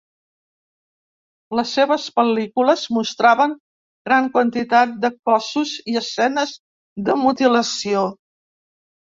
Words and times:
Les 1.59 1.73
seves 1.77 2.07
pel·lícules 2.19 2.85
mostraven 2.97 3.53
gran 4.09 4.31
quantitat 4.39 4.97
de 5.05 5.13
cossos 5.31 5.75
i 5.95 6.01
escenes 6.03 6.57
de 7.11 7.21
mutilació. 7.27 8.03